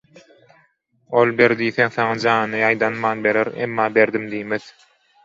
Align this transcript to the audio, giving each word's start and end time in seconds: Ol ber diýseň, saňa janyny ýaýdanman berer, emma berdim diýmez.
Ol 1.19 1.33
ber 1.41 1.53
diýseň, 1.59 1.91
saňa 1.97 2.15
janyny 2.23 2.63
ýaýdanman 2.63 3.21
berer, 3.29 3.53
emma 3.67 3.87
berdim 3.99 4.27
diýmez. 4.33 4.65